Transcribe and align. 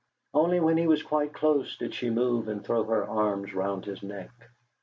Only 0.33 0.59
when 0.59 0.77
he 0.77 0.87
was 0.87 1.03
quite 1.03 1.31
close 1.31 1.77
did 1.77 1.93
she 1.93 2.09
move 2.09 2.47
and 2.47 2.65
throw 2.65 2.85
her 2.85 3.07
arms 3.07 3.53
round 3.53 3.85
his 3.85 4.01
neck. 4.01 4.31